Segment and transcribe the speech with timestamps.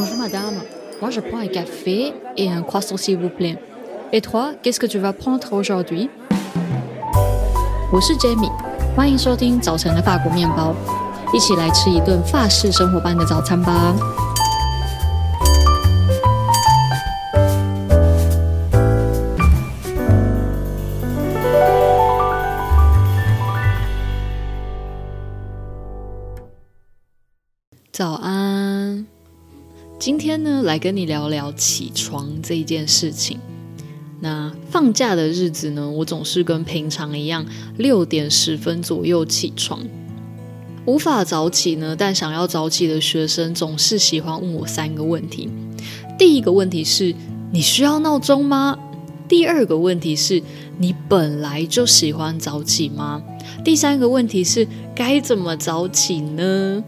[0.00, 0.54] Bonjour madame,
[1.00, 3.58] moi je prends un café et un croissant s'il vous plaît.
[4.12, 6.08] Et toi, qu'est-ce que tu vas prendre aujourd'hui?
[7.92, 8.52] 我是 Jamie，
[8.94, 10.72] 欢迎收听早晨的法国面包，
[11.34, 13.92] 一起来吃一顿法式生活般的早餐吧。
[27.90, 29.04] 早安，
[29.98, 33.36] 今天呢，来跟你聊聊起床这一件事情。
[34.20, 37.44] 那放假的日子呢，我总是跟平常一样，
[37.78, 39.80] 六点十分左右起床。
[40.84, 45.48] 无法早起呢，但想要早起的学生总是喜欢问我三个问题。
[46.16, 47.12] 第一个问题是：
[47.50, 48.78] 你需要闹钟吗？
[49.26, 50.40] 第二个问题是：
[50.78, 53.20] 你本来就喜欢早起吗？
[53.64, 56.84] 第三个问题是：该怎么早起呢？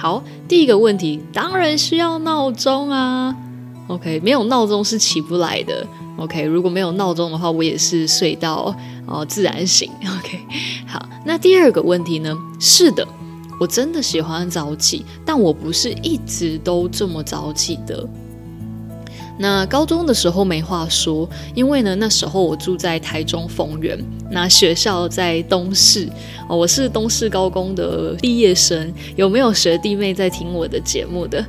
[0.00, 3.36] 好，第一个问题当然需要闹钟啊。
[3.88, 5.86] OK，没有闹钟是起不来的。
[6.16, 8.74] OK，如果没有闹钟的话，我也是睡到
[9.06, 9.90] 哦自然醒。
[10.00, 10.40] OK，
[10.86, 12.34] 好，那第二个问题呢？
[12.58, 13.06] 是的，
[13.60, 18.08] 我真的喜欢早起，但我不是一直都这么早起的。
[19.42, 23.98] 那高中的时候没话说，因为呢那时候我住在台中丰原，
[24.30, 26.06] 那学校在东势，
[26.46, 28.92] 哦，我是东势高工的毕业生。
[29.16, 31.42] 有没有学弟妹在听我的节目的？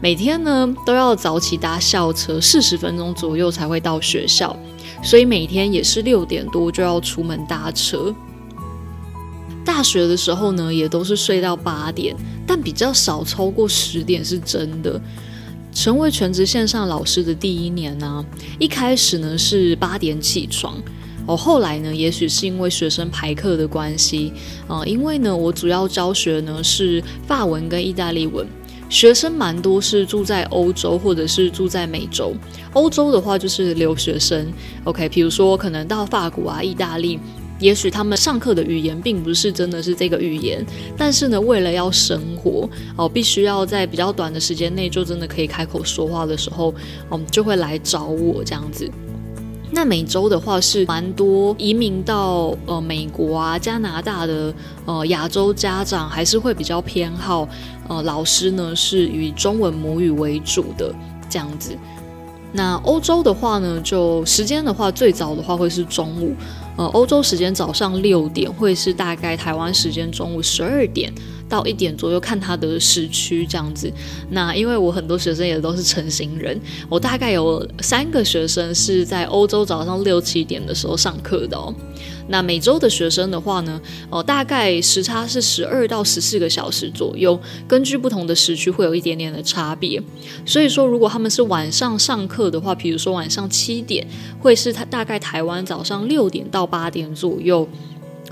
[0.00, 4.56] 每天呢都要早起搭校车，四十分钟左右才会到学校，
[5.02, 8.14] 所以每天也是六点多就要出门搭车。
[9.62, 12.16] 大学的时候呢也都是睡到八点，
[12.46, 14.98] 但比较少超过十点是真的。
[15.78, 18.24] 成为全职线上老师的第一年呢、
[18.58, 20.76] 一开始呢是八点起床，
[21.24, 24.32] 哦，后来呢，也许是因为学生排课的关系，
[24.66, 28.44] 啊、因为呢，我主要教学呢是法文跟意大利文，
[28.88, 32.34] 学生蛮多是住在欧洲或者是住在美洲，
[32.72, 37.20] 欧洲的话就是留学生，OK，比如说可能到法国啊、意大利。
[37.58, 40.64] 也许他们上课的语言并不是真的是这个语言，
[40.96, 46.72] 但是呢，为了要生活哦，必须要在比较短的时间内就真的可以开口说话的时候，
[47.10, 48.88] 嗯，就会来找我这样子。
[49.70, 54.54] 那美洲的话是蛮多移民到呃美国啊、加拿大的
[54.86, 57.46] 呃亚洲家长，还是会比较偏好
[57.86, 60.94] 呃老师呢是以中文母语为主的
[61.28, 61.76] 这样子。
[62.50, 66.34] 那欧洲的话呢，就时间的话，最早的话会是中午。
[66.78, 71.12] 呃，欧洲时间早上六点，会是大概台湾时间中午十二点
[71.48, 73.92] 到一点左右，看他的时区这样子。
[74.30, 81.74] 那因为我很多学生也都是晨型人，我大概有三个学生是在欧洲早上六七点的时候上课的哦。
[82.30, 83.80] 那美洲的学生的话呢，
[84.10, 90.00] 哦，大概时差是十二到十四个小时左右，根据不同的时区会有一点点的差别。
[90.44, 94.06] 所以说，如果他们是晚上上课的话，比如说晚上七点，
[94.38, 97.68] 会是他大概台湾早上六点到八点左右。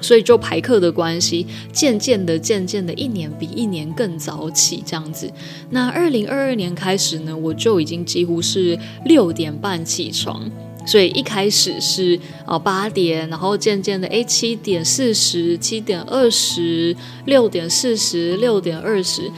[0.03, 5.33] 所以就排课的关系，渐渐的、渐渐的，一年比一年更早起这样子。
[5.71, 10.51] 那二零二二年开始呢，我就已经几乎是六点半起床。
[10.87, 19.33] 所以一开始是啊八点，然后渐渐的诶七点四十、七点二十、六点四十、六点二十。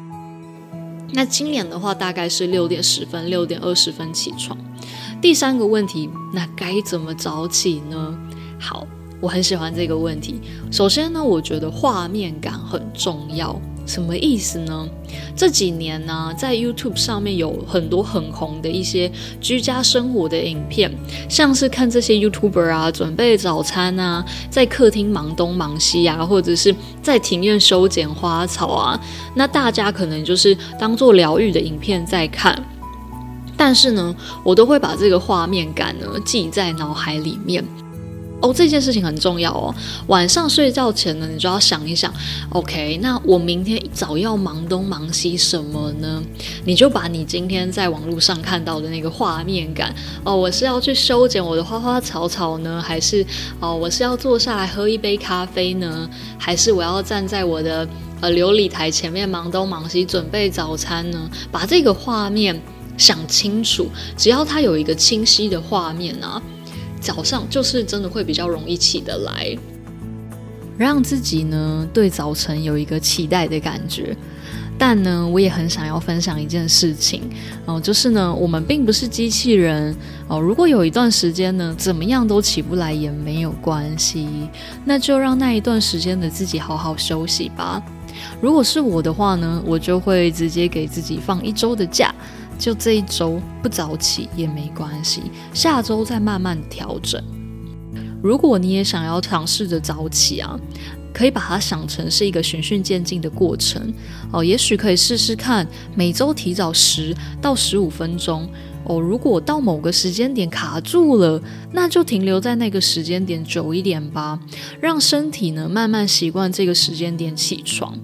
[1.13, 4.59] 那今年的话大概是六点十分、六点二十分起床。
[5.23, 8.19] 第三个问题，那该怎么早起呢？
[8.59, 8.87] 好，
[9.21, 10.41] 我很喜欢这个问题。
[10.71, 13.61] 首先呢，我觉得画面感很重要。
[13.87, 14.87] 什么意思呢？
[15.35, 19.11] 这几年呢、在 YouTube 上面有很多很红的一些
[19.41, 20.93] 居家生活的影片，
[21.27, 29.01] 像是看这些 YouTuber 啊，准备早餐啊，在客厅忙东忙西啊，或者是在庭院修剪花草啊，
[29.35, 32.63] 那大家可能就是当做疗愈的影片在看，
[33.57, 34.15] 但是呢，
[34.45, 37.65] 我都会把这个画面感呢记在脑海里面。
[38.41, 39.75] 哦，这件事情很重要哦。
[40.07, 42.13] 晚上睡觉前呢，你就要想一想
[42.51, 46.23] ，OK，那我明天一早要忙东忙西什么呢？
[46.65, 49.93] 你就把你今天在网络上看到的那个画面感，
[50.23, 53.27] 哦，我是要去修剪我的花花草草呢，还是
[53.59, 56.09] 哦，我是要坐下来喝一杯咖啡呢，
[56.39, 57.89] 还是我要站在我的
[58.21, 61.29] 呃琉璃台前面忙东忙西准备早餐呢？
[61.51, 62.61] 把这个画面
[62.97, 66.41] 想清楚，只要它有一个清晰的画面啊。
[67.01, 69.57] 早上就是真的会比较容易起得来，
[70.77, 74.17] 让自己呢对早晨有一个期待的感觉。
[74.81, 77.23] 但呢，我也很想要分享一件事情
[77.67, 79.93] 哦、就是呢，我们并不是机器人
[80.29, 84.49] 哦、如果有一段时间呢，怎么样都起不来也没有关系，
[84.85, 87.83] 那就让那一段时间的自己好好休息吧。
[88.41, 92.15] 如果是我的话呢，我就会直接给自己放一周的假，
[92.59, 95.23] 就这一周不早起也没关系，
[95.55, 97.23] 下周再慢慢调整。
[98.21, 100.59] 如果你也想要尝试着早起啊，
[101.15, 103.95] 可以把它想成是一个循序渐进的过程
[104.33, 104.43] 哦。
[104.43, 105.65] 也许可以试试看，
[105.95, 108.49] 每周提早十到十五分钟
[108.85, 109.01] 哦。
[109.01, 111.41] 如果到某个时间点卡住了，
[111.73, 114.39] 那就停留在那个时间点久一点吧，
[114.81, 117.97] 让身体呢慢慢习惯这个时间点起床。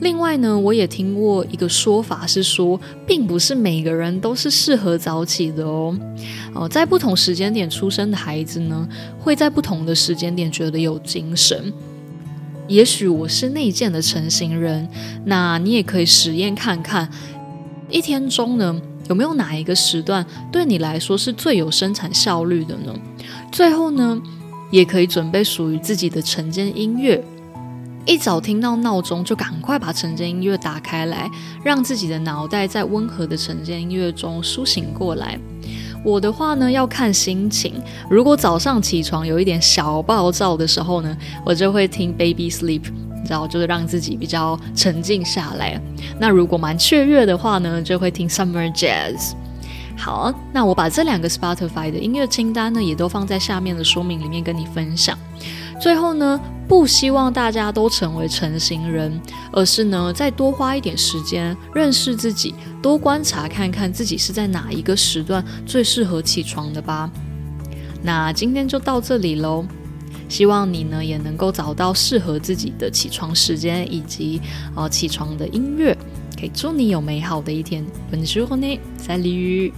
[0.00, 5.96] 另外呢，我也听过一个说法是说，并不是每个人都是适合早起的哦。
[6.54, 8.88] 哦，在不同时间点出生的孩子呢，
[9.20, 11.72] 会在不同的时间点觉得有精神。
[12.66, 14.88] 也许我是内建的晨型人，
[15.24, 17.08] 那你也可以实验看看，
[17.88, 22.92] 一天中呢，有没有哪一个时段对你来说是最有生产效率的呢？
[23.52, 24.20] 最后呢，
[24.70, 27.22] 也可以准备属于自己的晨间音乐。
[28.04, 31.30] 一早听到闹钟，就赶快把晨间音乐打开来，
[31.62, 35.38] 让自己的脑袋在温和的晨间音乐中苏醒过来。
[36.04, 37.80] 我的话呢，要看心情。
[38.10, 45.80] 如果早上起床有一点小暴躁的时候呢，我就会听 Baby Sleep，你知道，就是让自己比较沉静下来。
[46.18, 49.34] 那如果蛮雀跃的话呢，就会听 Summer Jazz。
[49.96, 55.16] 好，那我把这两个 Spotify 的音乐清单呢，也都放在下面的说明里面跟你分享。
[55.82, 59.20] 最后呢，不希望大家都成为晨型人，
[59.50, 67.10] 而是呢，再多花一点时间认识自己，多观察看看自己是在哪一个时段最适合起床的吧。
[68.00, 69.66] 那今天就到这里喽，
[70.28, 74.40] 希望你呢也能够找到适合自己的起床时间以及
[74.76, 75.98] 呃起床的音乐，
[76.38, 77.84] 可以祝你有美好的一天。
[78.08, 79.72] Bonne journée，Salut。